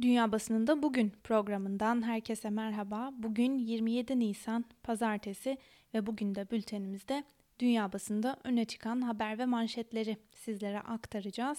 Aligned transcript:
Dünya 0.00 0.32
Basınında 0.32 0.82
Bugün 0.82 1.12
programından 1.24 2.06
herkese 2.06 2.50
merhaba. 2.50 3.10
Bugün 3.12 3.58
27 3.58 4.18
Nisan 4.18 4.64
Pazartesi 4.82 5.58
ve 5.94 6.06
bugün 6.06 6.34
de 6.34 6.50
bültenimizde 6.50 7.24
dünya 7.58 7.92
basında 7.92 8.36
öne 8.44 8.64
çıkan 8.64 9.00
haber 9.00 9.38
ve 9.38 9.44
manşetleri 9.46 10.16
sizlere 10.34 10.80
aktaracağız. 10.80 11.58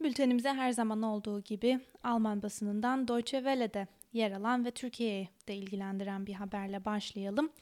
Bültenimize 0.00 0.48
her 0.48 0.72
zaman 0.72 1.02
olduğu 1.02 1.40
gibi 1.40 1.80
Alman 2.02 2.42
basınından 2.42 3.08
Deutsche 3.08 3.38
Welle'de 3.38 3.86
yer 4.12 4.32
alan 4.32 4.64
ve 4.64 4.70
Türkiye'yi 4.70 5.28
de 5.48 5.54
ilgilendiren 5.54 6.26
bir 6.26 6.34
haberle 6.34 6.84
başlayalım. 6.84 7.52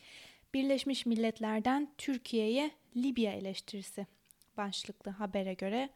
Birleşmiş 0.55 1.07
Milletler'den 1.07 1.89
Türkiye'ye 1.99 2.71
Libya 2.97 3.33
eleştirisi 3.33 4.07
başlıklı 4.57 5.11
habere 5.11 5.55
göre 5.55 5.91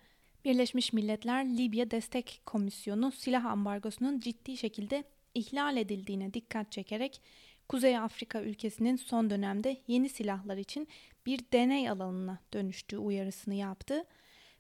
Birleşmiş 0.44 0.92
Milletler 0.92 1.44
Libya 1.44 1.90
Destek 1.90 2.40
Komisyonu 2.46 3.12
silah 3.12 3.44
ambargosunun 3.44 4.20
ciddi 4.20 4.56
şekilde 4.56 5.04
ihlal 5.34 5.76
edildiğine 5.76 6.34
dikkat 6.34 6.72
çekerek 6.72 7.20
Kuzey 7.68 7.98
Afrika 7.98 8.42
ülkesinin 8.42 8.96
son 8.96 9.30
dönemde 9.30 9.76
yeni 9.86 10.08
silahlar 10.08 10.56
için 10.56 10.88
bir 11.26 11.40
deney 11.52 11.90
alanına 11.90 12.38
dönüştüğü 12.52 12.98
uyarısını 12.98 13.54
yaptı. 13.54 14.04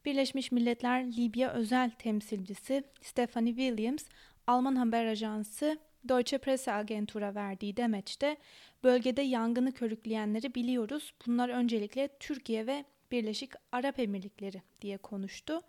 Birleşmiş 0.04 0.52
Milletler 0.52 1.04
Libya 1.06 1.52
özel 1.52 1.90
temsilcisi 1.90 2.84
Stephanie 3.02 3.54
Williams, 3.56 4.04
Alman 4.46 4.76
haber 4.76 5.06
ajansı 5.06 5.78
Deutsche 6.08 6.38
Presseagentur'a 6.38 7.34
verdiği 7.34 7.76
demeçte 7.76 8.36
bölgede 8.84 9.22
yangını 9.22 9.72
körükleyenleri 9.72 10.54
biliyoruz. 10.54 11.14
Bunlar 11.26 11.48
öncelikle 11.48 12.08
Türkiye 12.20 12.66
ve 12.66 12.84
Birleşik 13.10 13.50
Arap 13.72 13.98
Emirlikleri 13.98 14.62
diye 14.80 14.96
konuştu. 14.96 15.62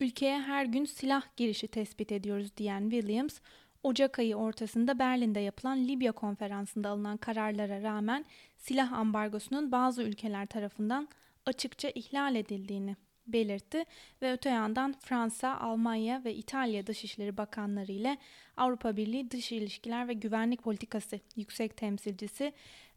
Ülkeye 0.00 0.40
her 0.40 0.64
gün 0.64 0.84
silah 0.84 1.22
girişi 1.36 1.68
tespit 1.68 2.12
ediyoruz 2.12 2.56
diyen 2.56 2.90
Williams, 2.90 3.40
Ocak 3.82 4.18
ayı 4.18 4.36
ortasında 4.36 4.98
Berlin'de 4.98 5.40
yapılan 5.40 5.88
Libya 5.88 6.12
konferansında 6.12 6.88
alınan 6.88 7.16
kararlara 7.16 7.82
rağmen 7.82 8.24
silah 8.56 8.92
ambargosunun 8.92 9.72
bazı 9.72 10.02
ülkeler 10.02 10.46
tarafından 10.46 11.08
açıkça 11.46 11.88
ihlal 11.94 12.34
edildiğini 12.34 12.96
belirtti 13.26 13.84
ve 14.22 14.32
öte 14.32 14.50
yandan 14.50 14.94
Fransa, 15.00 15.58
Almanya 15.58 16.24
ve 16.24 16.34
İtalya 16.34 16.86
Dışişleri 16.86 17.36
Bakanları 17.36 17.92
ile 17.92 18.18
Avrupa 18.56 18.96
Birliği 18.96 19.30
Dış 19.30 19.52
İlişkiler 19.52 20.08
ve 20.08 20.12
Güvenlik 20.12 20.62
Politikası 20.62 21.20
Yüksek 21.36 21.76
Temsilcisi 21.76 22.52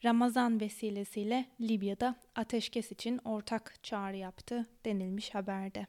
Ramazan 0.05 0.61
vesilesiyle 0.61 1.45
Libya'da 1.61 2.15
ateşkes 2.35 2.91
için 2.91 3.19
ortak 3.25 3.83
çağrı 3.83 4.17
yaptı 4.17 4.67
denilmiş 4.85 5.35
haberde. 5.35 5.87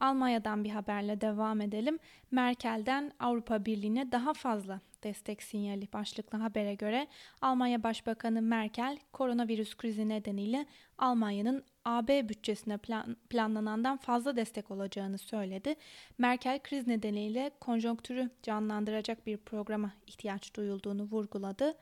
Almanya'dan 0.00 0.64
bir 0.64 0.70
haberle 0.70 1.20
devam 1.20 1.60
edelim. 1.60 1.98
Merkel'den 2.30 3.12
Avrupa 3.20 3.64
Birliği'ne 3.64 4.12
daha 4.12 4.34
fazla 4.34 4.80
destek 5.02 5.42
sinyali 5.42 5.92
başlıklı 5.92 6.38
habere 6.38 6.74
göre 6.74 7.06
Almanya 7.42 7.82
Başbakanı 7.82 8.42
Merkel 8.42 8.98
koronavirüs 9.12 9.76
krizi 9.76 10.08
nedeniyle 10.08 10.66
Almanya'nın 10.98 11.64
AB 11.84 12.28
bütçesine 12.28 12.78
plan, 12.78 13.16
planlanandan 13.30 13.96
fazla 13.96 14.36
destek 14.36 14.70
olacağını 14.70 15.18
söyledi. 15.18 15.74
Merkel 16.18 16.58
kriz 16.62 16.86
nedeniyle 16.86 17.50
konjonktürü 17.60 18.30
canlandıracak 18.42 19.26
bir 19.26 19.36
programa 19.36 19.92
ihtiyaç 20.06 20.54
duyulduğunu 20.54 21.02
vurguladı. 21.02 21.74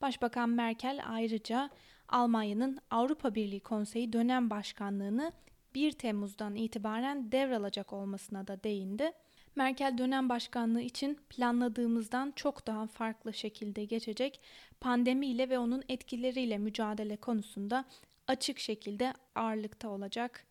Başbakan 0.00 0.50
Merkel 0.50 1.00
ayrıca 1.06 1.70
Almanya'nın 2.08 2.78
Avrupa 2.90 3.34
Birliği 3.34 3.60
Konseyi 3.60 4.12
dönem 4.12 4.50
başkanlığını 4.50 5.32
1 5.74 5.92
Temmuz'dan 5.92 6.54
itibaren 6.54 7.32
devralacak 7.32 7.92
olmasına 7.92 8.46
da 8.46 8.62
değindi. 8.62 9.12
Merkel 9.56 9.98
dönem 9.98 10.28
başkanlığı 10.28 10.80
için 10.80 11.18
planladığımızdan 11.30 12.32
çok 12.36 12.66
daha 12.66 12.86
farklı 12.86 13.34
şekilde 13.34 13.84
geçecek 13.84 14.40
pandemiyle 14.80 15.48
ve 15.48 15.58
onun 15.58 15.82
etkileriyle 15.88 16.58
mücadele 16.58 17.16
konusunda 17.16 17.84
açık 18.28 18.58
şekilde 18.58 19.14
ağırlıkta 19.34 19.88
olacak 19.88 20.44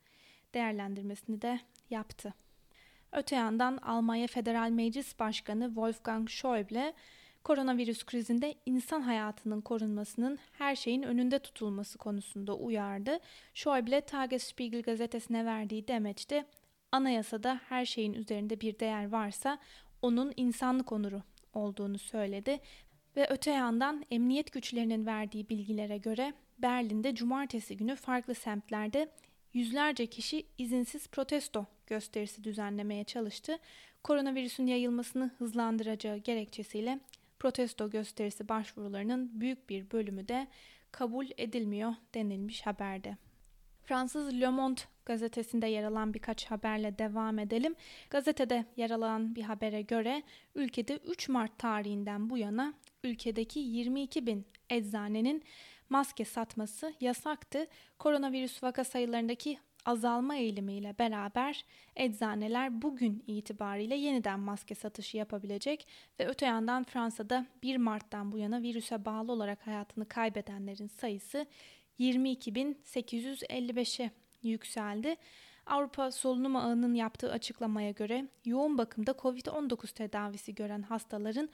değerlendirmesini 0.53 1.41
de 1.41 1.59
yaptı. 1.89 2.33
Öte 3.11 3.35
yandan 3.35 3.77
Almanya 3.77 4.27
Federal 4.27 4.69
Meclis 4.69 5.19
Başkanı 5.19 5.65
Wolfgang 5.65 6.29
Schäuble 6.29 6.93
koronavirüs 7.43 8.03
krizinde 8.03 8.55
insan 8.65 9.01
hayatının 9.01 9.61
korunmasının 9.61 10.39
her 10.51 10.75
şeyin 10.75 11.03
önünde 11.03 11.39
tutulması 11.39 11.97
konusunda 11.97 12.55
uyardı. 12.55 13.19
Schäuble 13.53 14.05
Tagesspiegel 14.05 14.81
gazetesine 14.81 15.45
verdiği 15.45 15.87
demeçte 15.87 16.45
anayasada 16.91 17.61
her 17.69 17.85
şeyin 17.85 18.13
üzerinde 18.13 18.61
bir 18.61 18.79
değer 18.79 19.11
varsa 19.11 19.57
onun 20.01 20.33
insanlık 20.37 20.91
onuru 20.91 21.21
olduğunu 21.53 21.97
söyledi 21.97 22.59
ve 23.15 23.27
öte 23.29 23.51
yandan 23.51 24.05
emniyet 24.11 24.51
güçlerinin 24.51 25.05
verdiği 25.05 25.49
bilgilere 25.49 25.97
göre 25.97 26.33
Berlin'de 26.59 27.15
cumartesi 27.15 27.77
günü 27.77 27.95
farklı 27.95 28.35
semtlerde 28.35 29.09
yüzlerce 29.53 30.05
kişi 30.05 30.45
izinsiz 30.57 31.07
protesto 31.07 31.65
gösterisi 31.87 32.43
düzenlemeye 32.43 33.03
çalıştı. 33.03 33.57
Koronavirüsün 34.03 34.67
yayılmasını 34.67 35.31
hızlandıracağı 35.37 36.17
gerekçesiyle 36.17 36.99
protesto 37.43 37.89
gösterisi 37.89 38.49
başvurularının 38.49 39.41
büyük 39.41 39.69
bir 39.69 39.91
bölümü 39.91 40.27
de 40.27 40.47
kabul 40.91 41.25
edilmiyor 41.37 41.93
denilmiş 42.13 42.65
haberde. 42.65 43.17
Fransız 43.83 44.41
Le 44.41 44.49
Monde 44.49 44.81
gazetesinde 45.05 45.67
yer 45.67 45.83
alan 45.83 46.13
birkaç 46.13 46.45
haberle 46.45 46.97
devam 46.97 47.39
edelim. 47.39 47.75
Gazetede 48.09 48.65
yer 48.77 48.89
alan 48.89 49.35
bir 49.35 49.41
habere 49.41 49.81
göre 49.81 50.23
ülkede 50.55 50.97
3 50.97 51.29
Mart 51.29 51.59
tarihinden 51.59 52.29
bu 52.29 52.37
yana 52.37 52.73
ülkedeki 53.03 53.59
22 53.59 54.27
bin 54.27 54.45
eczanenin 54.69 55.43
maske 55.89 56.25
satması 56.25 56.93
yasaktı. 56.99 57.67
Koronavirüs 57.99 58.63
vaka 58.63 58.83
sayılarındaki 58.83 59.59
azalma 59.85 60.35
eğilimiyle 60.35 60.95
beraber 60.99 61.65
eczaneler 61.95 62.81
bugün 62.81 63.23
itibariyle 63.27 63.95
yeniden 63.95 64.39
maske 64.39 64.75
satışı 64.75 65.17
yapabilecek 65.17 65.87
ve 66.19 66.27
öte 66.27 66.45
yandan 66.45 66.83
Fransa'da 66.83 67.45
1 67.63 67.77
Mart'tan 67.77 68.31
bu 68.31 68.37
yana 68.37 68.61
virüse 68.61 69.05
bağlı 69.05 69.31
olarak 69.31 69.67
hayatını 69.67 70.07
kaybedenlerin 70.07 70.87
sayısı 70.87 71.45
22.855'e 71.99 74.11
yükseldi. 74.43 75.15
Avrupa 75.65 76.11
Solunum 76.11 76.55
Ağı'nın 76.55 76.93
yaptığı 76.93 77.31
açıklamaya 77.31 77.91
göre 77.91 78.27
yoğun 78.45 78.77
bakımda 78.77 79.11
COVID-19 79.11 79.93
tedavisi 79.93 80.55
gören 80.55 80.81
hastaların 80.81 81.49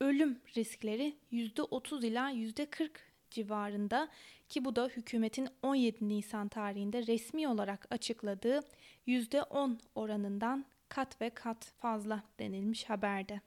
ölüm 0.00 0.38
riskleri 0.56 1.16
%30 1.32 2.06
ila 2.06 2.32
%40 2.32 2.90
civarında 3.30 4.08
ki 4.48 4.64
bu 4.64 4.76
da 4.76 4.86
hükümetin 4.86 5.48
17 5.62 6.08
Nisan 6.08 6.48
tarihinde 6.48 7.06
resmi 7.06 7.48
olarak 7.48 7.86
açıkladığı 7.90 8.60
%10 9.06 9.78
oranından 9.94 10.64
kat 10.88 11.20
ve 11.20 11.30
kat 11.30 11.72
fazla 11.78 12.22
denilmiş 12.38 12.84
haberde. 12.84 13.40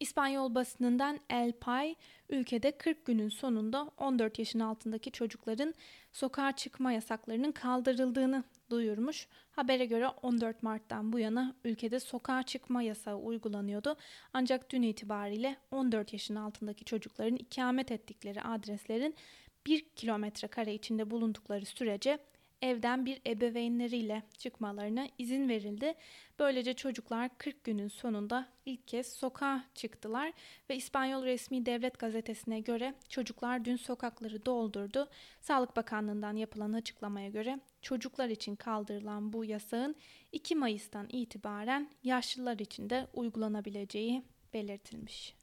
İspanyol 0.00 0.54
basınından 0.54 1.20
El 1.30 1.52
Pay, 1.52 1.94
ülkede 2.28 2.70
40 2.78 3.06
günün 3.06 3.28
sonunda 3.28 3.90
14 3.98 4.38
yaşın 4.38 4.60
altındaki 4.60 5.12
çocukların 5.12 5.74
sokağa 6.12 6.52
çıkma 6.52 6.92
yasaklarının 6.92 7.52
kaldırıldığını 7.52 8.44
duyurmuş. 8.70 9.28
Habere 9.50 9.86
göre 9.86 10.08
14 10.08 10.62
Mart'tan 10.62 11.12
bu 11.12 11.18
yana 11.18 11.54
ülkede 11.64 12.00
sokağa 12.00 12.42
çıkma 12.42 12.82
yasağı 12.82 13.16
uygulanıyordu. 13.16 13.96
Ancak 14.32 14.70
dün 14.70 14.82
itibariyle 14.82 15.56
14 15.70 16.12
yaşın 16.12 16.36
altındaki 16.36 16.84
çocukların 16.84 17.36
ikamet 17.36 17.92
ettikleri 17.92 18.42
adreslerin 18.42 19.14
1 19.66 19.88
kilometre 19.88 20.48
kare 20.48 20.74
içinde 20.74 21.10
bulundukları 21.10 21.66
sürece 21.66 22.18
evden 22.62 23.06
bir 23.06 23.20
ebeveynleriyle 23.26 24.22
çıkmalarına 24.38 25.08
izin 25.18 25.48
verildi. 25.48 25.94
Böylece 26.38 26.74
çocuklar 26.74 27.30
40 27.38 27.64
günün 27.64 27.88
sonunda 27.88 28.48
ilk 28.66 28.88
kez 28.88 29.12
sokağa 29.12 29.64
çıktılar 29.74 30.32
ve 30.70 30.76
İspanyol 30.76 31.24
resmi 31.24 31.66
devlet 31.66 31.98
gazetesine 31.98 32.60
göre 32.60 32.94
çocuklar 33.08 33.64
dün 33.64 33.76
sokakları 33.76 34.46
doldurdu. 34.46 35.08
Sağlık 35.40 35.76
Bakanlığı'ndan 35.76 36.36
yapılan 36.36 36.72
açıklamaya 36.72 37.28
göre 37.28 37.60
çocuklar 37.82 38.28
için 38.28 38.56
kaldırılan 38.56 39.32
bu 39.32 39.44
yasağın 39.44 39.96
2 40.32 40.54
Mayıs'tan 40.54 41.06
itibaren 41.12 41.90
yaşlılar 42.02 42.58
için 42.58 42.90
de 42.90 43.06
uygulanabileceği 43.14 44.22
belirtilmiş. 44.54 45.34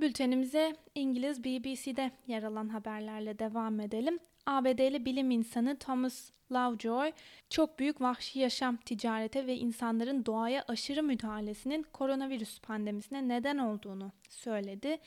Bültenimize 0.00 0.76
İngiliz 0.94 1.44
BBC'de 1.44 2.10
yer 2.26 2.42
alan 2.42 2.68
haberlerle 2.68 3.38
devam 3.38 3.80
edelim. 3.80 4.18
ABD'li 4.48 5.04
bilim 5.04 5.30
insanı 5.30 5.78
Thomas 5.78 6.30
Lovejoy, 6.52 7.12
çok 7.50 7.78
büyük 7.78 8.00
vahşi 8.00 8.38
yaşam 8.38 8.76
ticarete 8.76 9.46
ve 9.46 9.56
insanların 9.56 10.26
doğaya 10.26 10.64
aşırı 10.68 11.02
müdahalesinin 11.02 11.86
koronavirüs 11.92 12.60
pandemisine 12.60 13.28
neden 13.28 13.58
olduğunu 13.58 14.12
söyledi. 14.28 14.98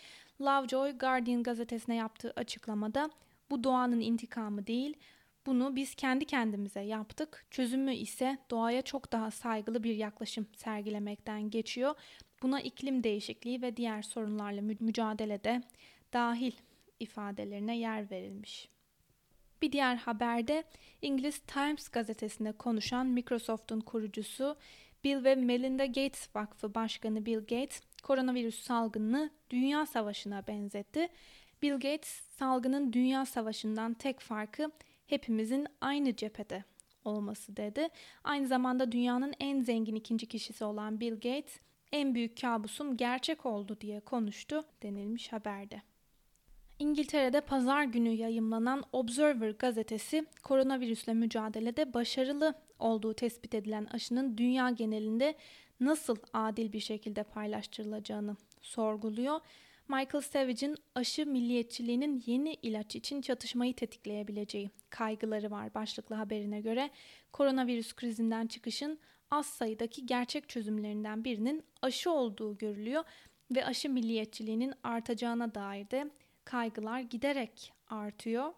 Lovejoy, 0.41 0.91
Guardian 0.91 1.43
gazetesine 1.43 1.95
yaptığı 1.95 2.33
açıklamada 2.35 3.09
bu 3.49 3.63
doğanın 3.63 3.99
intikamı 3.99 4.67
değil, 4.67 4.97
bunu 5.45 5.75
biz 5.75 5.95
kendi 5.95 6.25
kendimize 6.25 6.81
yaptık. 6.81 7.45
Çözümü 7.51 7.93
ise 7.93 8.37
doğaya 8.51 8.81
çok 8.81 9.11
daha 9.11 9.31
saygılı 9.31 9.83
bir 9.83 9.95
yaklaşım 9.95 10.47
sergilemekten 10.55 11.49
geçiyor. 11.49 11.95
Buna 12.43 12.61
iklim 12.61 13.03
değişikliği 13.03 13.61
ve 13.61 13.77
diğer 13.77 14.01
sorunlarla 14.01 14.61
mü- 14.61 14.77
mücadelede 14.79 15.61
dahil 16.13 16.51
ifadelerine 16.99 17.77
yer 17.77 18.11
verilmiş. 18.11 18.69
Bir 19.61 19.71
diğer 19.71 19.95
haberde 19.95 20.63
İngiliz 21.01 21.39
Times 21.39 21.89
gazetesinde 21.89 22.51
konuşan 22.51 23.07
Microsoft'un 23.07 23.79
kurucusu 23.79 24.55
Bill 25.03 25.23
ve 25.23 25.35
Melinda 25.35 25.85
Gates 25.85 26.35
Vakfı 26.35 26.75
Başkanı 26.75 27.25
Bill 27.25 27.39
Gates 27.39 27.81
koronavirüs 28.03 28.63
salgınını 28.63 29.29
dünya 29.49 29.85
savaşına 29.85 30.47
benzetti. 30.47 31.07
Bill 31.61 31.73
Gates 31.73 32.21
salgının 32.29 32.93
dünya 32.93 33.25
savaşından 33.25 33.93
tek 33.93 34.19
farkı 34.19 34.71
hepimizin 35.07 35.67
aynı 35.81 36.15
cephede 36.15 36.63
olması 37.05 37.57
dedi. 37.57 37.87
Aynı 38.23 38.47
zamanda 38.47 38.91
dünyanın 38.91 39.33
en 39.39 39.61
zengin 39.61 39.95
ikinci 39.95 40.25
kişisi 40.25 40.63
olan 40.65 40.99
Bill 40.99 41.13
Gates 41.13 41.59
en 41.91 42.15
büyük 42.15 42.41
kabusum 42.41 42.97
gerçek 42.97 43.45
oldu 43.45 43.77
diye 43.81 43.99
konuştu 43.99 44.63
denilmiş 44.83 45.33
haberde. 45.33 45.90
İngiltere'de 46.81 47.41
pazar 47.41 47.83
günü 47.83 48.09
yayımlanan 48.09 48.83
Observer 48.93 49.49
gazetesi 49.49 50.25
koronavirüsle 50.43 51.13
mücadelede 51.13 51.93
başarılı 51.93 52.53
olduğu 52.79 53.13
tespit 53.13 53.55
edilen 53.55 53.85
aşının 53.85 54.37
dünya 54.37 54.69
genelinde 54.69 55.35
nasıl 55.79 56.15
adil 56.33 56.73
bir 56.73 56.79
şekilde 56.79 57.23
paylaştırılacağını 57.23 58.35
sorguluyor. 58.61 59.39
Michael 59.87 60.21
Savage'in 60.21 60.77
aşı 60.95 61.25
milliyetçiliğinin 61.25 62.23
yeni 62.25 62.53
ilaç 62.53 62.95
için 62.95 63.21
çatışmayı 63.21 63.73
tetikleyebileceği 63.73 64.69
kaygıları 64.89 65.51
var 65.51 65.73
başlıklı 65.73 66.15
haberine 66.15 66.61
göre. 66.61 66.89
Koronavirüs 67.33 67.93
krizinden 67.93 68.47
çıkışın 68.47 68.99
az 69.31 69.45
sayıdaki 69.45 70.05
gerçek 70.05 70.49
çözümlerinden 70.49 71.23
birinin 71.23 71.63
aşı 71.81 72.11
olduğu 72.11 72.57
görülüyor 72.57 73.03
ve 73.55 73.65
aşı 73.65 73.89
milliyetçiliğinin 73.89 74.73
artacağına 74.83 75.55
dair 75.55 75.89
de 75.89 76.11
kaygılar 76.45 76.99
giderek 76.99 77.73
artıyor. 77.87 78.53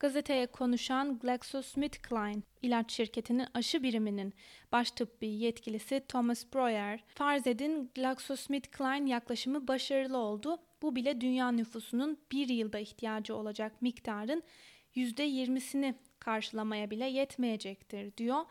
Gazeteye 0.00 0.46
konuşan 0.46 1.18
GlaxoSmithKline 1.18 2.42
ilaç 2.62 2.92
şirketinin 2.92 3.46
aşı 3.54 3.82
biriminin 3.82 4.34
baş 4.72 4.90
tıbbi 4.90 5.26
yetkilisi 5.26 6.04
Thomas 6.08 6.44
Breuer, 6.54 7.04
farz 7.06 7.46
edin 7.46 7.90
GlaxoSmithKline 7.94 9.10
yaklaşımı 9.10 9.68
başarılı 9.68 10.18
oldu. 10.18 10.58
Bu 10.82 10.96
bile 10.96 11.20
dünya 11.20 11.52
nüfusunun 11.52 12.18
bir 12.32 12.48
yılda 12.48 12.78
ihtiyacı 12.78 13.36
olacak 13.36 13.82
miktarın 13.82 14.42
%20'sini 14.96 15.94
karşılamaya 16.18 16.90
bile 16.90 17.06
yetmeyecektir 17.06 18.16
diyor. 18.16 18.44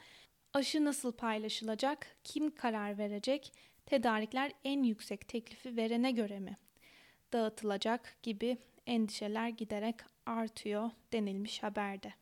Aşı 0.54 0.86
nasıl 0.86 1.12
paylaşılacak? 1.12 2.08
Kim 2.24 2.56
karar 2.56 2.98
verecek? 2.98 3.54
Tedarikler 3.86 4.52
en 4.64 4.84
yüksek 4.84 5.28
teklifi 5.28 5.78
verene 5.78 6.12
göre 6.12 6.40
mi 6.40 6.58
dağıtılacak 7.34 8.18
gibi 8.24 8.58
endişeler 8.88 9.50
giderek 9.50 9.96
artıyor 10.26 10.92
denilmiş 11.14 11.64
haberde. 11.64 12.14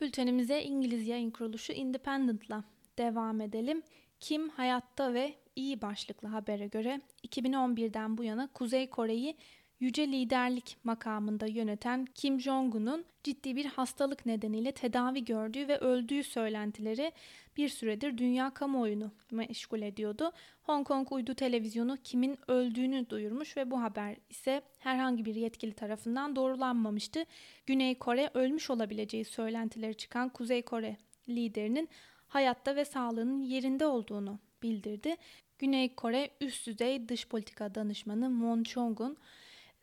Bültenimize 0.00 0.62
İngiliz 0.62 1.06
yayın 1.06 1.30
kuruluşu 1.30 1.72
Independent'la 1.72 2.64
devam 2.98 3.40
edelim. 3.40 3.82
Kim 4.20 4.48
hayatta 4.48 5.14
ve 5.14 5.34
iyi 5.56 5.82
başlıklı 5.82 6.28
habere 6.28 6.66
göre 6.66 7.00
2011'den 7.26 8.18
bu 8.18 8.24
yana 8.24 8.48
Kuzey 8.54 8.90
Kore'yi 8.90 9.36
yüce 9.80 10.08
liderlik 10.08 10.76
makamında 10.84 11.46
yöneten 11.46 12.06
Kim 12.14 12.40
Jong-un'un 12.40 13.04
ciddi 13.24 13.56
bir 13.56 13.64
hastalık 13.64 14.26
nedeniyle 14.26 14.72
tedavi 14.72 15.24
gördüğü 15.24 15.68
ve 15.68 15.78
öldüğü 15.78 16.22
söylentileri 16.22 17.12
bir 17.56 17.68
süredir 17.68 18.18
dünya 18.18 18.50
kamuoyunu 18.50 19.10
meşgul 19.30 19.82
ediyordu. 19.82 20.32
Hong 20.62 20.86
Kong 20.86 21.12
uydu 21.12 21.34
televizyonu 21.34 21.96
Kim'in 22.04 22.38
öldüğünü 22.48 23.10
duyurmuş 23.10 23.56
ve 23.56 23.70
bu 23.70 23.82
haber 23.82 24.16
ise 24.30 24.62
herhangi 24.78 25.24
bir 25.24 25.34
yetkili 25.34 25.72
tarafından 25.72 26.36
doğrulanmamıştı. 26.36 27.24
Güney 27.66 27.98
Kore 27.98 28.30
ölmüş 28.34 28.70
olabileceği 28.70 29.24
söylentileri 29.24 29.94
çıkan 29.94 30.28
Kuzey 30.28 30.62
Kore 30.62 30.96
liderinin 31.28 31.88
hayatta 32.28 32.76
ve 32.76 32.84
sağlığının 32.84 33.42
yerinde 33.42 33.86
olduğunu 33.86 34.38
bildirdi. 34.62 35.16
Güney 35.58 35.94
Kore 35.94 36.30
üst 36.40 36.66
düzey 36.66 37.08
dış 37.08 37.28
politika 37.28 37.74
danışmanı 37.74 38.30
Moon 38.30 38.62
Chong-un 38.62 39.16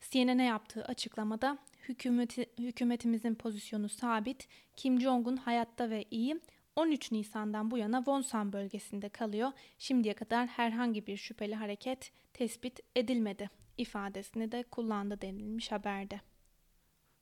CNN'e 0.00 0.44
yaptığı 0.44 0.84
açıklamada 0.84 1.58
hükümeti, 1.88 2.46
hükümetimizin 2.58 3.34
pozisyonu 3.34 3.88
sabit, 3.88 4.48
Kim 4.76 5.00
Jong-un 5.00 5.36
hayatta 5.36 5.90
ve 5.90 6.04
iyi, 6.10 6.40
13 6.76 7.12
Nisan'dan 7.12 7.70
bu 7.70 7.78
yana 7.78 7.98
Wonsan 7.98 8.52
bölgesinde 8.52 9.08
kalıyor. 9.08 9.52
Şimdiye 9.78 10.14
kadar 10.14 10.46
herhangi 10.46 11.06
bir 11.06 11.16
şüpheli 11.16 11.54
hareket 11.54 12.12
tespit 12.34 12.80
edilmedi 12.96 13.50
ifadesini 13.78 14.52
de 14.52 14.62
kullandı 14.62 15.20
denilmiş 15.20 15.72
haberde. 15.72 16.20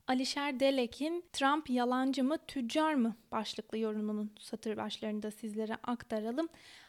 Alişer 0.06 0.61
Delek'in 0.61 1.25
Trump 1.32 1.70
yalancı 1.70 2.25
mı 2.25 2.38
tüccar 2.46 2.94
mı 2.94 3.17
başlıklı 3.32 3.78
yorumunun 3.78 4.32
satır 4.38 4.76
başlarında 4.76 5.31
sizlere 5.31 5.75
aktaralım. 5.75 6.49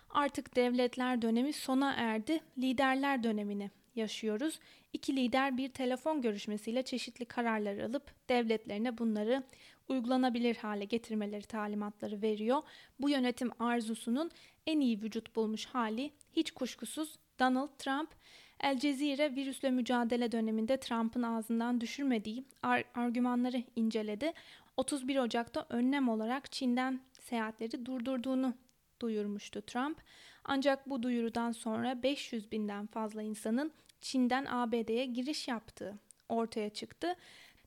Artık 0.10 0.56
devletler 0.56 1.22
dönemi 1.22 1.54
sona 1.54 1.94
erdi, 1.94 2.40
liderler 2.58 3.24
dönemini 3.24 3.72
yaşıyoruz. 3.98 4.60
İki 4.94 5.16
lider 5.16 5.58
bir 5.58 5.70
telefon 5.70 6.22
görüşmesiyle 6.22 6.84
çeşitli 6.84 7.26
kararlar 7.26 7.78
alıp 7.78 8.30
devletlerine 8.30 8.98
bunları 8.98 9.44
uygulanabilir 9.90 10.56
hale 10.56 10.86
getirmeleri 10.86 11.44
talimatları 11.44 12.22
veriyor. 12.22 12.62
Bu 13.00 13.10
yönetim 13.10 13.52
arzusunun 13.60 14.32
en 14.68 14.80
iyi 14.80 15.02
vücut 15.02 15.36
bulmuş 15.36 15.66
hali 15.66 16.12
hiç 16.34 16.52
kuşkusuz 16.52 17.16
Donald 17.40 17.70
Trump. 17.78 18.10
El 18.60 18.80
Cezire 18.80 19.36
virüsle 19.36 19.72
mücadele 19.72 20.32
döneminde 20.32 20.78
Trump'ın 20.80 21.24
ağzından 21.24 21.82
düşürmediği 21.82 22.44
ar- 22.64 22.84
argümanları 22.96 23.64
inceledi. 23.76 24.34
31 24.78 25.18
Ocak'ta 25.18 25.66
önlem 25.70 26.10
olarak 26.10 26.52
Çin'den 26.52 27.02
seyahatleri 27.20 27.86
durdurduğunu 27.86 28.54
duyurmuştu 29.00 29.62
Trump. 29.62 30.02
Ancak 30.44 30.90
bu 30.90 31.04
duyurudan 31.04 31.52
sonra 31.52 32.04
500 32.04 32.52
binden 32.52 32.88
fazla 32.88 33.22
insanın 33.22 33.72
Çin'den 34.02 34.46
ABD'ye 34.50 35.06
giriş 35.06 35.48
yaptığı 35.48 36.00
ortaya 36.30 36.70
çıktı. 36.70 37.16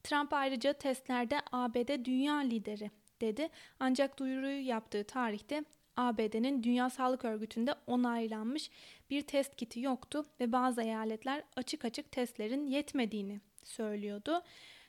Trump 0.02 0.32
ayrıca 0.32 0.72
testlerde 0.72 1.40
ABD 1.52 2.04
dünya 2.04 2.36
lideri 2.36 2.90
dedi. 3.20 3.48
Ancak 3.80 4.18
duyuruyu 4.18 4.66
yaptığı 4.66 5.04
tarihte 5.04 5.64
ABD'nin 5.96 6.62
Dünya 6.62 6.90
Sağlık 6.90 7.24
Örgütü'nde 7.24 7.74
onaylanmış 7.86 8.70
bir 9.10 9.22
test 9.22 9.56
kiti 9.56 9.80
yoktu 9.80 10.24
ve 10.40 10.52
bazı 10.52 10.82
eyaletler 10.82 11.42
açık 11.56 11.84
açık 11.84 12.12
testlerin 12.12 12.66
yetmediğini 12.66 13.40
söylüyordu. 13.64 14.42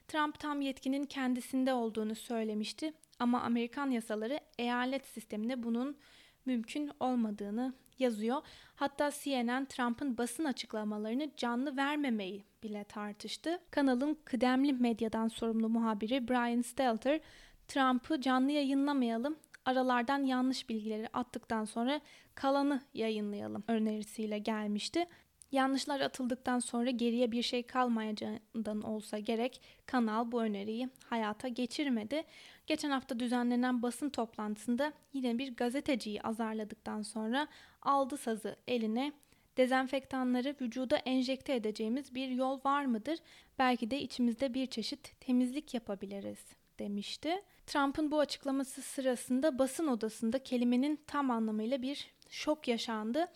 Trump 0.08 0.40
tam 0.40 0.62
yetkinin 0.62 1.04
kendisinde 1.04 1.74
olduğunu 1.74 2.16
söylemişti 2.16 2.94
ama 3.20 3.42
Amerikan 3.42 3.90
yasaları 3.90 4.40
eyalet 4.60 5.08
sisteminde 5.08 5.64
bunun 5.64 5.98
mümkün 6.46 6.92
olmadığını 7.00 7.74
yazıyor. 8.00 8.42
Hatta 8.76 9.12
CNN 9.24 9.66
Trump'ın 9.66 10.18
basın 10.18 10.46
açıklamalarını 10.46 11.30
canlı 11.38 11.78
vermemeyi 11.78 12.46
bile 12.64 12.84
tartıştı. 12.84 13.60
Kanalın 13.72 14.18
kıdemli 14.26 14.74
medyadan 14.74 15.28
sorumlu 15.28 15.70
muhabiri 15.70 16.28
Brian 16.28 16.62
Stelter, 16.62 17.20
Trump'ı 17.68 18.22
canlı 18.22 18.52
yayınlamayalım, 18.52 19.38
aralardan 19.66 20.24
yanlış 20.24 20.70
bilgileri 20.70 21.08
attıktan 21.14 21.66
sonra 21.66 22.02
kalanı 22.36 22.82
yayınlayalım 22.94 23.64
önerisiyle 23.68 24.40
gelmişti. 24.40 25.06
Yanlışlar 25.52 26.00
atıldıktan 26.00 26.60
sonra 26.60 26.90
geriye 26.90 27.32
bir 27.32 27.42
şey 27.42 27.64
kalmayacağından 27.64 28.82
olsa 28.82 29.20
gerek 29.20 29.62
kanal 29.86 30.32
bu 30.32 30.42
öneriyi 30.42 30.90
hayata 31.06 31.48
geçirmedi. 31.48 32.24
Geçen 32.72 32.92
hafta 32.92 33.20
düzenlenen 33.20 33.82
basın 33.82 34.10
toplantısında 34.10 34.94
yine 35.14 35.38
bir 35.38 35.56
gazeteciyi 35.56 36.22
azarladıktan 36.22 37.02
sonra 37.02 37.48
aldı 37.82 38.18
sazı 38.18 38.56
eline 38.68 39.12
dezenfektanları 39.58 40.56
vücuda 40.62 40.98
enjekte 40.98 41.56
edeceğimiz 41.56 42.16
bir 42.16 42.28
yol 42.28 42.60
var 42.66 42.86
mıdır? 42.86 43.20
Belki 43.60 43.92
de 43.92 44.02
içimizde 44.02 44.54
bir 44.54 44.66
çeşit 44.66 45.22
temizlik 45.22 45.74
yapabiliriz 45.74 46.40
demişti. 46.80 47.42
Trump'ın 47.68 48.12
bu 48.12 48.20
açıklaması 48.20 48.82
sırasında 48.82 49.60
basın 49.60 49.88
odasında 49.88 50.44
kelimenin 50.44 51.00
tam 51.08 51.32
anlamıyla 51.32 51.82
bir 51.82 52.08
şok 52.30 52.68
yaşandı. 52.68 53.28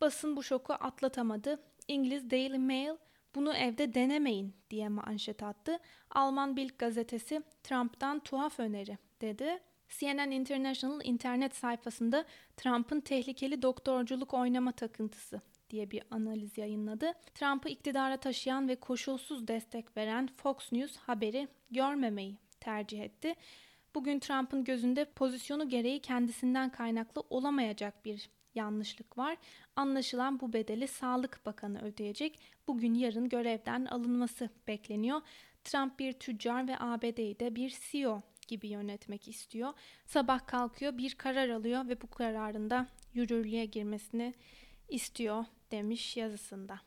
Basın 0.00 0.36
bu 0.36 0.42
şoku 0.42 0.72
atlatamadı. 0.72 1.62
İngiliz 1.88 2.30
Daily 2.30 2.58
Mail 2.58 2.96
bunu 3.34 3.54
evde 3.54 3.94
denemeyin 3.94 4.54
diye 4.70 4.88
manşet 4.88 5.42
attı. 5.42 5.78
Alman 6.10 6.56
Bild 6.56 6.70
gazetesi 6.78 7.42
Trump'tan 7.62 8.20
tuhaf 8.20 8.60
öneri 8.60 8.98
dedi. 9.20 9.58
CNN 9.88 10.30
International 10.30 11.00
internet 11.04 11.56
sayfasında 11.56 12.24
Trump'ın 12.56 13.00
tehlikeli 13.00 13.62
doktorculuk 13.62 14.34
oynama 14.34 14.72
takıntısı 14.72 15.40
diye 15.70 15.90
bir 15.90 16.02
analiz 16.10 16.58
yayınladı. 16.58 17.12
Trump'ı 17.34 17.68
iktidara 17.68 18.16
taşıyan 18.16 18.68
ve 18.68 18.76
koşulsuz 18.76 19.48
destek 19.48 19.96
veren 19.96 20.28
Fox 20.36 20.72
News 20.72 20.96
haberi 20.96 21.48
görmemeyi 21.70 22.36
tercih 22.60 23.00
etti. 23.00 23.34
Bugün 23.94 24.18
Trump'ın 24.18 24.64
gözünde 24.64 25.04
pozisyonu 25.04 25.68
gereği 25.68 26.00
kendisinden 26.00 26.70
kaynaklı 26.70 27.22
olamayacak 27.30 28.04
bir 28.04 28.30
yanlışlık 28.54 29.18
var. 29.18 29.36
Anlaşılan 29.76 30.40
bu 30.40 30.52
bedeli 30.52 30.88
Sağlık 30.88 31.46
Bakanı 31.46 31.82
ödeyecek. 31.82 32.38
Bugün 32.68 32.94
yarın 32.94 33.28
görevden 33.28 33.84
alınması 33.84 34.50
bekleniyor. 34.68 35.20
Trump 35.64 35.98
bir 35.98 36.12
tüccar 36.12 36.68
ve 36.68 36.78
ABD'yi 36.78 37.40
de 37.40 37.56
bir 37.56 37.76
CEO 37.90 38.20
gibi 38.48 38.68
yönetmek 38.68 39.28
istiyor. 39.28 39.72
Sabah 40.06 40.46
kalkıyor, 40.46 40.98
bir 40.98 41.14
karar 41.14 41.48
alıyor 41.48 41.88
ve 41.88 42.00
bu 42.00 42.06
kararında 42.06 42.86
yürürlüğe 43.14 43.64
girmesini 43.64 44.34
istiyor 44.88 45.44
demiş 45.70 46.16
yazısında. 46.16 46.80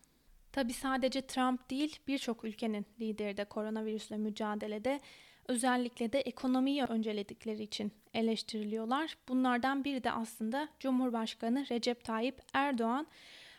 Tabi 0.51 0.73
sadece 0.73 1.21
Trump 1.21 1.69
değil 1.69 1.99
birçok 2.07 2.43
ülkenin 2.43 2.85
lideri 2.99 3.37
de 3.37 3.45
koronavirüsle 3.45 4.17
mücadelede 4.17 4.99
özellikle 5.47 6.13
de 6.13 6.19
ekonomiyi 6.19 6.83
önceledikleri 6.83 7.63
için 7.63 7.91
eleştiriliyorlar. 8.13 9.17
Bunlardan 9.27 9.83
biri 9.83 10.03
de 10.03 10.11
aslında 10.11 10.69
Cumhurbaşkanı 10.79 11.65
Recep 11.69 12.03
Tayyip 12.03 12.41
Erdoğan. 12.53 13.07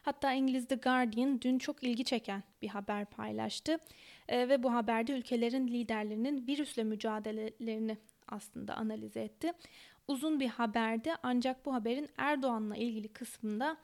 Hatta 0.02 0.32
İngiliz 0.32 0.68
The 0.68 0.74
Guardian 0.74 1.40
dün 1.40 1.58
çok 1.58 1.82
ilgi 1.82 2.04
çeken 2.04 2.42
bir 2.62 2.68
haber 2.68 3.04
paylaştı. 3.04 3.78
E, 4.28 4.48
ve 4.48 4.62
bu 4.62 4.72
haberde 4.72 5.12
ülkelerin 5.12 5.68
liderlerinin 5.68 6.46
virüsle 6.46 6.84
mücadelelerini 6.84 7.98
aslında 8.28 8.74
analiz 8.74 9.16
etti. 9.16 9.52
Uzun 10.08 10.40
bir 10.40 10.48
haberdi 10.48 11.12
ancak 11.22 11.66
bu 11.66 11.74
haberin 11.74 12.08
Erdoğan'la 12.16 12.76
ilgili 12.76 13.08
kısmında 13.08 13.76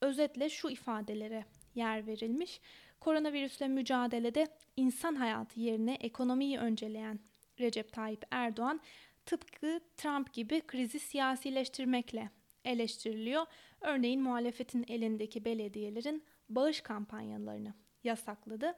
özetle 0.00 0.50
şu 0.50 0.68
ifadelere 0.68 1.44
yer 1.74 2.06
verilmiş. 2.06 2.60
Koronavirüsle 3.00 3.68
mücadelede 3.68 4.46
insan 4.76 5.14
hayatı 5.14 5.60
yerine 5.60 5.94
ekonomiyi 5.94 6.58
önceleyen 6.58 7.18
Recep 7.60 7.92
Tayyip 7.92 8.24
Erdoğan 8.30 8.80
tıpkı 9.26 9.80
Trump 9.96 10.32
gibi 10.32 10.60
krizi 10.60 10.98
siyasileştirmekle 10.98 12.30
eleştiriliyor. 12.64 13.46
Örneğin 13.80 14.22
muhalefetin 14.22 14.84
elindeki 14.88 15.44
belediyelerin 15.44 16.24
bağış 16.48 16.80
kampanyalarını 16.80 17.74
yasakladı. 18.04 18.74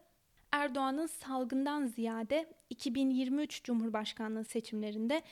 Erdoğan'ın 0.53 1.07
salgından 1.07 1.87
ziyade 1.87 2.53
2023 2.71 3.65
Cumhurbaşkanlığı 3.65 4.45
seçimlerinde 4.45 5.23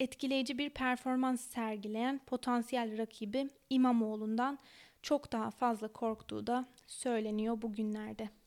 etkileyici 0.00 0.58
bir 0.58 0.70
performans 0.70 1.40
sergileyen 1.40 2.20
potansiyel 2.26 2.98
rakibi 2.98 3.50
İmamoğlu'ndan 3.70 4.58
çok 5.02 5.32
daha 5.32 5.50
fazla 5.50 5.88
korktuğu 5.88 6.46
da 6.46 6.68
söyleniyor 6.86 7.62
bugünlerde. 7.62 8.41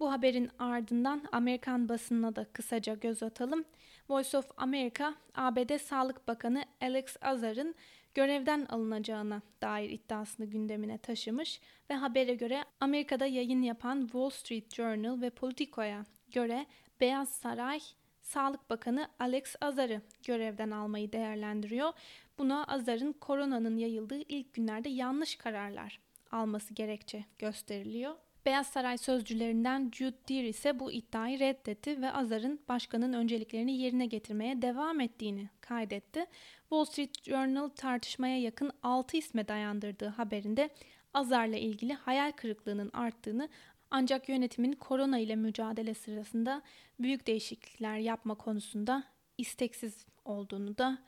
Bu 0.00 0.12
haberin 0.12 0.50
ardından 0.58 1.22
Amerikan 1.32 1.88
basınına 1.88 2.36
da 2.36 2.44
kısaca 2.44 2.94
göz 2.94 3.22
atalım. 3.22 3.64
Voice 4.08 4.38
of 4.38 4.50
America, 4.56 5.14
ABD 5.34 5.78
Sağlık 5.78 6.28
Bakanı 6.28 6.64
Alex 6.80 7.16
Azar'ın 7.22 7.74
görevden 8.14 8.66
alınacağına 8.66 9.42
dair 9.62 9.90
iddiasını 9.90 10.46
gündemine 10.46 10.98
taşımış 10.98 11.60
ve 11.90 11.94
habere 11.94 12.34
göre 12.34 12.64
Amerika'da 12.80 13.26
yayın 13.26 13.62
yapan 13.62 14.00
Wall 14.00 14.30
Street 14.30 14.74
Journal 14.74 15.20
ve 15.20 15.30
Politico'ya 15.30 16.04
göre 16.32 16.66
Beyaz 17.00 17.28
Saray 17.28 17.80
Sağlık 18.22 18.70
Bakanı 18.70 19.08
Alex 19.18 19.56
Azar'ı 19.60 20.00
görevden 20.26 20.70
almayı 20.70 21.12
değerlendiriyor. 21.12 21.92
Buna 22.38 22.64
Azar'ın 22.64 23.12
koronanın 23.12 23.76
yayıldığı 23.76 24.22
ilk 24.28 24.54
günlerde 24.54 24.88
yanlış 24.88 25.36
kararlar 25.36 26.00
alması 26.30 26.74
gerekçe 26.74 27.24
gösteriliyor. 27.38 28.14
Beyaz 28.46 28.66
Saray 28.66 28.98
sözcülerinden 28.98 29.90
Jude 29.94 30.28
Deere 30.28 30.48
ise 30.48 30.80
bu 30.80 30.92
iddiayı 30.92 31.38
reddetti 31.40 32.02
ve 32.02 32.12
Azar'ın 32.12 32.60
başkanın 32.68 33.12
önceliklerini 33.12 33.78
yerine 33.78 34.06
getirmeye 34.06 34.62
devam 34.62 35.00
ettiğini 35.00 35.48
kaydetti. 35.60 36.26
Wall 36.60 36.84
Street 36.84 37.22
Journal 37.22 37.68
tartışmaya 37.68 38.40
yakın 38.40 38.70
6 38.82 39.16
isme 39.16 39.48
dayandırdığı 39.48 40.08
haberinde 40.08 40.70
Azar'la 41.14 41.56
ilgili 41.56 41.92
hayal 41.92 42.32
kırıklığının 42.32 42.90
arttığını 42.92 43.48
ancak 43.90 44.28
yönetimin 44.28 44.72
korona 44.72 45.18
ile 45.18 45.36
mücadele 45.36 45.94
sırasında 45.94 46.62
büyük 47.00 47.26
değişiklikler 47.26 47.96
yapma 47.98 48.34
konusunda 48.34 49.04
isteksiz 49.38 50.06
olduğunu 50.24 50.78
da 50.78 50.98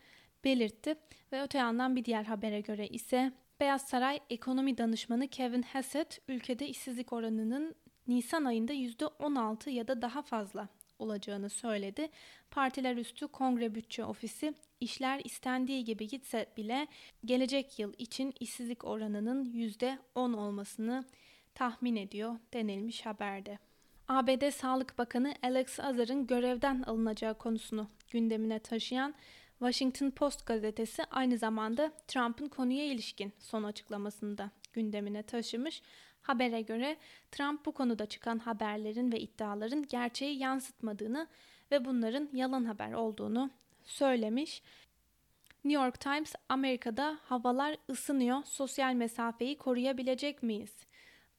belirtti 0.45 0.95
ve 1.33 1.43
öte 1.43 1.59
yandan 1.59 1.97
bir 1.97 2.05
diğer 2.05 2.25
habere 2.25 2.61
göre 2.61 2.87
ise 2.89 3.33
Beyaz 3.61 3.83
Saray 3.83 4.21
Ekonomi 4.31 4.79
Danışmanı 4.79 5.29
Kevin 5.29 5.63
Hassett 5.63 6.21
ülkede 6.29 6.69
işsizlik 6.69 7.13
oranının 7.13 7.75
Nisan 8.09 8.45
ayında 8.45 8.73
%16 8.73 9.71
ya 9.71 9.89
da 9.89 10.03
daha 10.03 10.23
fazla 10.23 10.69
olacağını 10.99 11.51
söyledi. 11.51 12.09
Partiler 12.51 12.97
üstü 12.97 13.29
Kongre 13.29 13.75
Bütçe 13.75 14.05
Ofisi 14.05 14.55
işler 14.81 15.21
istendiği 15.25 15.85
gibi 15.85 16.09
gitse 16.09 16.47
bile 16.57 16.87
gelecek 17.25 17.79
yıl 17.79 17.93
için 17.99 18.35
işsizlik 18.41 18.85
oranının 18.85 19.45
%10 19.45 19.99
olmasını 20.37 21.05
tahmin 21.55 21.97
ediyor 21.97 22.37
denilmiş 22.55 23.07
haberde. 23.07 23.59
ABD 24.09 24.51
Sağlık 24.51 24.99
Bakanı 24.99 25.35
Alex 25.43 25.81
Azar'ın 25.81 26.27
görevden 26.27 26.83
alınacağı 26.83 27.39
konusunu 27.39 27.89
gündemine 28.11 28.59
taşıyan 28.59 29.15
Washington 29.59 30.11
Post 30.11 30.47
gazetesi 30.47 31.05
aynı 31.05 31.39
zamanda 31.39 31.93
Trump'ın 32.09 32.49
konuya 32.49 32.85
ilişkin 32.85 33.33
son 33.39 33.63
açıklamasını 33.63 34.39
da 34.39 34.51
gündemine 34.73 35.23
taşımış. 35.23 35.83
Habere 36.23 36.61
göre 36.61 36.97
Trump 37.31 37.67
bu 37.67 37.73
konuda 37.73 38.07
çıkan 38.07 38.39
haberlerin 38.39 39.13
ve 39.13 39.21
iddiaların 39.21 39.83
gerçeği 39.83 40.39
yansıtmadığını 40.39 41.27
ve 41.71 41.85
bunların 41.85 42.29
yalan 42.33 42.65
haber 42.65 42.93
olduğunu 42.93 43.51
söylemiş. 43.85 44.63
New 45.65 45.85
York 45.85 46.01
Times 46.01 46.35
Amerika'da 46.49 47.19
havalar 47.23 47.77
ısınıyor, 47.91 48.45
sosyal 48.45 48.95
mesafeyi 48.95 49.59
koruyabilecek 49.59 50.43
miyiz? 50.43 50.87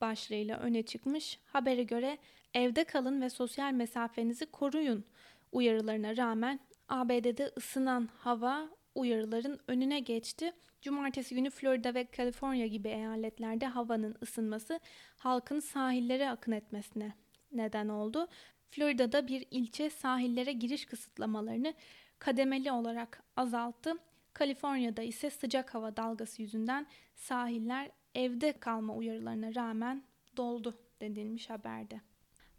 başlığıyla 0.01 0.57
öne 0.57 0.83
çıkmış. 0.83 1.39
Habere 1.45 1.83
göre 1.83 2.17
evde 2.53 2.83
kalın 2.83 3.21
ve 3.21 3.29
sosyal 3.29 3.73
mesafenizi 3.73 4.45
koruyun 4.45 5.05
uyarılarına 5.51 6.17
rağmen 6.17 6.59
ABD'de 6.89 7.51
ısınan 7.57 8.09
hava 8.17 8.69
uyarıların 8.95 9.59
önüne 9.67 9.99
geçti. 9.99 10.53
Cumartesi 10.81 11.35
günü 11.35 11.49
Florida 11.49 11.93
ve 11.93 12.05
Kaliforniya 12.05 12.67
gibi 12.67 12.87
eyaletlerde 12.87 13.65
havanın 13.65 14.15
ısınması 14.23 14.79
halkın 15.17 15.59
sahillere 15.59 16.29
akın 16.29 16.51
etmesine 16.51 17.13
neden 17.51 17.87
oldu. 17.87 18.27
Florida'da 18.69 19.27
bir 19.27 19.45
ilçe 19.51 19.89
sahillere 19.89 20.51
giriş 20.51 20.85
kısıtlamalarını 20.85 21.73
kademeli 22.19 22.71
olarak 22.71 23.23
azalttı. 23.35 23.93
Kaliforniya'da 24.33 25.01
ise 25.01 25.29
sıcak 25.29 25.75
hava 25.75 25.97
dalgası 25.97 26.41
yüzünden 26.41 26.87
sahiller 27.15 27.91
evde 28.15 28.53
kalma 28.59 28.95
uyarılarına 28.95 29.55
rağmen 29.55 30.03
doldu 30.37 30.77
denilmiş 31.01 31.49
haberde. 31.49 32.01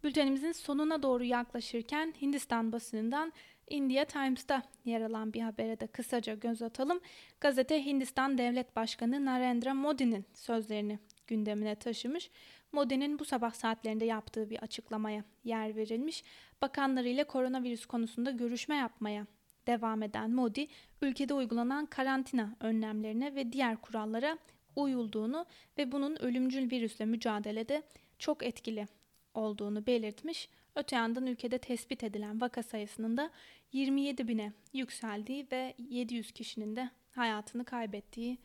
Bültenimizin 0.03 0.51
sonuna 0.51 1.03
doğru 1.03 1.23
yaklaşırken 1.23 2.13
Hindistan 2.21 2.71
basınından 2.71 3.33
India 3.69 4.05
Times'ta 4.05 4.63
yer 4.85 5.01
alan 5.01 5.33
bir 5.33 5.41
habere 5.41 5.79
de 5.79 5.87
kısaca 5.87 6.33
göz 6.33 6.61
atalım. 6.61 6.99
Gazete 7.41 7.85
Hindistan 7.85 8.37
Devlet 8.37 8.75
Başkanı 8.75 9.25
Narendra 9.25 9.73
Modi'nin 9.73 10.25
sözlerini 10.33 10.99
gündemine 11.27 11.75
taşımış. 11.75 12.29
Modi'nin 12.71 13.19
bu 13.19 13.25
sabah 13.25 13.53
saatlerinde 13.53 14.05
yaptığı 14.05 14.49
bir 14.49 14.57
açıklamaya 14.57 15.23
yer 15.43 15.75
verilmiş. 15.75 16.23
Bakanlarıyla 16.61 17.23
koronavirüs 17.23 17.85
konusunda 17.85 18.31
görüşme 18.31 18.75
yapmaya 18.75 19.25
devam 19.67 20.03
eden 20.03 20.31
Modi, 20.31 20.67
ülkede 21.01 21.33
uygulanan 21.33 21.85
karantina 21.85 22.55
önlemlerine 22.59 23.35
ve 23.35 23.51
diğer 23.51 23.77
kurallara 23.77 24.37
uyulduğunu 24.75 25.45
ve 25.77 25.91
bunun 25.91 26.15
ölümcül 26.15 26.71
virüsle 26.71 27.05
mücadelede 27.05 27.83
çok 28.19 28.43
etkili 28.43 28.87
olduğunu 29.33 29.87
belirtmiş. 29.87 30.49
Öte 30.75 30.95
yandan 30.95 31.27
ülkede 31.27 31.57
tespit 31.57 32.03
edilen 32.03 32.41
vaka 32.41 32.63
sayısının 32.63 33.17
da 33.17 33.31
27 33.71 34.27
bine 34.27 34.53
yükseldiği 34.73 35.47
ve 35.51 35.75
700 35.77 36.31
kişinin 36.31 36.75
de 36.75 36.89
hayatını 37.11 37.65
kaybettiği 37.65 38.37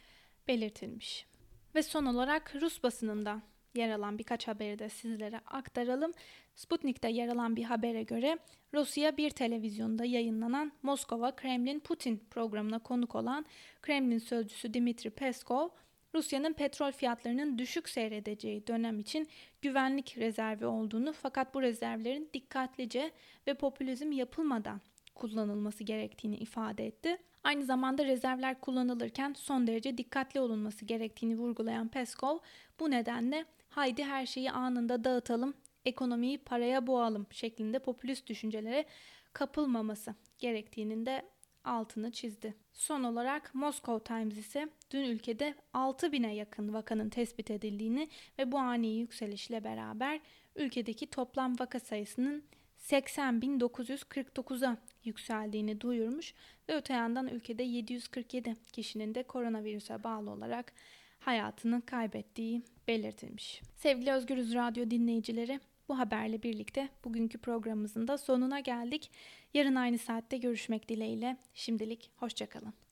belirtilmiş. 0.49 1.27
Ve 1.75 1.83
son 1.83 2.07
olarak 2.07 2.55
Rus 2.61 2.83
basınında 2.83 3.43
yer 3.75 3.91
alan 3.91 4.19
birkaç 4.19 4.49
haberi 4.49 4.79
de 4.79 4.89
sizlere 4.89 5.41
aktaralım. 5.47 6.13
Sputnik'te 6.55 7.11
yer 7.11 7.29
alan 7.29 7.57
bir 7.57 7.65
habere 7.65 8.03
göre 8.03 8.39
Rusya 8.75 9.17
bir 9.17 9.31
televizyonda 9.31 10.05
yayınlanan 10.05 10.73
Moskova 10.83 11.37
Kremlin 11.37 11.81
Putin 11.81 12.25
programına 12.31 12.79
konuk 12.79 13.15
olan 13.15 13.47
Kremlin 13.83 14.19
sözcüsü 14.19 14.75
Dimitri 14.75 15.11
Peskov 15.11 15.69
Rusya'nın 16.15 16.53
petrol 16.53 16.93
fiyatlarının 16.93 17.59
düşük 17.59 17.89
seyredeceği 17.89 18.67
dönem 18.67 19.01
için 19.01 19.29
güvenlik 19.63 20.19
rezervi 20.19 20.67
olduğunu 20.67 21.13
fakat 21.13 21.55
bu 21.55 21.63
rezervlerin 21.63 22.31
dikkatlice 22.35 23.11
ve 23.47 23.55
popülizm 23.55 24.13
yapılmadan 24.13 24.81
kullanılması 25.15 25.85
gerektiğini 25.85 26.37
ifade 26.37 26.87
etti. 26.87 27.19
Aynı 27.45 27.65
zamanda 27.65 28.05
rezervler 28.05 28.61
kullanılırken 28.61 29.35
son 29.39 29.67
derece 29.67 29.99
dikkatli 29.99 30.41
olunması 30.41 30.85
gerektiğini 30.85 31.39
vurgulayan 31.39 31.89
Peskov 31.89 32.39
bu 32.81 32.91
nedenle 32.91 33.45
haydi 33.69 34.05
her 34.05 34.27
şeyi 34.27 34.51
anında 34.51 35.05
dağıtalım, 35.05 35.55
ekonomiyi 35.85 36.39
paraya 36.39 36.87
boğalım 36.87 37.27
şeklinde 37.31 37.79
popülist 37.79 38.27
düşüncelere 38.27 38.85
kapılmaması 39.33 40.15
gerektiğinin 40.39 41.07
de 41.07 41.23
altını 41.65 42.13
çizdi. 42.13 42.55
Son 42.73 43.05
olarak 43.05 43.55
Moscow 43.55 44.15
Times 44.15 44.39
ise 44.39 44.69
dün 44.91 45.05
ülkede 45.05 45.55
6000'e 45.75 46.35
yakın 46.35 46.75
vakanın 46.75 47.09
tespit 47.09 47.51
edildiğini 47.51 48.09
ve 48.39 48.53
bu 48.53 48.59
ani 48.59 48.87
yükselişle 48.87 49.65
beraber 49.65 50.21
ülkedeki 50.57 51.07
toplam 51.07 51.59
vaka 51.59 51.81
sayısının 51.81 52.45
80.949'a 52.79 54.77
yükseldiğini 55.05 55.81
duyurmuş 55.81 56.35
ve 56.69 56.75
öte 56.75 56.93
yandan 56.95 57.29
ülkede 57.29 57.63
747 57.63 58.57
kişinin 58.73 59.15
de 59.15 59.23
koronavirüse 59.23 60.05
bağlı 60.05 60.31
olarak 60.31 60.73
hayatını 61.19 61.87
kaybettiği 61.87 62.63
belirtilmiş. 62.89 63.63
Sevgili 63.77 64.13
Özgürüz 64.13 64.55
Radyo 64.55 64.91
dinleyicileri, 64.91 65.61
bu 65.89 65.99
haberle 65.99 66.43
birlikte 66.43 66.89
bugünkü 67.05 67.39
programımızın 67.39 68.09
da 68.09 68.19
sonuna 68.19 68.61
geldik. 68.61 69.11
Yarın 69.55 69.75
aynı 69.75 69.99
saatte 69.99 70.37
görüşmek 70.37 70.89
dileğiyle. 70.89 71.37
Şimdilik 71.55 72.11
hoşçakalın. 72.17 72.84